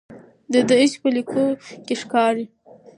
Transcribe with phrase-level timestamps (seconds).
[0.51, 1.47] د ده عشق په لیکنو
[1.85, 2.45] کې ښکاري.